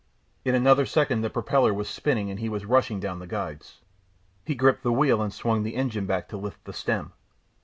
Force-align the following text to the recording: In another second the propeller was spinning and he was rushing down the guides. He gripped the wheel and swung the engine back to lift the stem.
In 0.43 0.55
another 0.55 0.87
second 0.87 1.21
the 1.21 1.29
propeller 1.29 1.75
was 1.75 1.87
spinning 1.87 2.31
and 2.31 2.39
he 2.39 2.49
was 2.49 2.65
rushing 2.65 2.99
down 2.99 3.19
the 3.19 3.27
guides. 3.27 3.81
He 4.43 4.55
gripped 4.55 4.81
the 4.81 4.91
wheel 4.91 5.21
and 5.21 5.31
swung 5.31 5.61
the 5.61 5.75
engine 5.75 6.07
back 6.07 6.27
to 6.29 6.37
lift 6.37 6.65
the 6.65 6.73
stem. 6.73 7.13